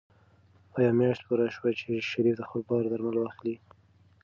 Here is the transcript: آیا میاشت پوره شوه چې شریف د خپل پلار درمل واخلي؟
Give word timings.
آیا 0.77 0.91
میاشت 0.97 1.21
پوره 1.27 1.47
شوه 1.55 1.69
چې 1.79 2.05
شریف 2.11 2.35
د 2.37 2.41
خپل 2.47 2.61
پلار 2.67 2.85
درمل 2.91 3.15
واخلي؟ 3.19 3.55